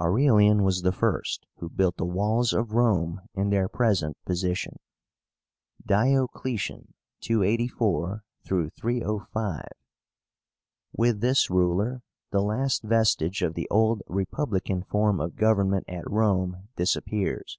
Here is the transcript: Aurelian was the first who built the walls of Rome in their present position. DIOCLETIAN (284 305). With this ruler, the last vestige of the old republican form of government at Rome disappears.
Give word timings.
Aurelian 0.00 0.62
was 0.62 0.82
the 0.82 0.92
first 0.92 1.44
who 1.56 1.68
built 1.68 1.96
the 1.96 2.04
walls 2.04 2.52
of 2.52 2.70
Rome 2.70 3.20
in 3.34 3.50
their 3.50 3.68
present 3.68 4.16
position. 4.24 4.76
DIOCLETIAN 5.84 6.94
(284 7.20 8.22
305). 8.46 9.68
With 10.96 11.20
this 11.20 11.50
ruler, 11.50 12.02
the 12.30 12.42
last 12.42 12.84
vestige 12.84 13.42
of 13.42 13.54
the 13.54 13.66
old 13.72 14.02
republican 14.06 14.84
form 14.84 15.20
of 15.20 15.34
government 15.34 15.86
at 15.88 16.08
Rome 16.08 16.68
disappears. 16.76 17.58